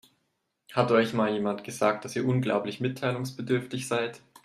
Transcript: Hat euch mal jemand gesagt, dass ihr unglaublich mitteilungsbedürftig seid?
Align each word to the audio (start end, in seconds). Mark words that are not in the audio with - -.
Hat 0.73 0.91
euch 0.91 1.13
mal 1.13 1.31
jemand 1.31 1.63
gesagt, 1.63 2.03
dass 2.05 2.15
ihr 2.15 2.27
unglaublich 2.27 2.79
mitteilungsbedürftig 2.79 3.87
seid? 3.87 4.19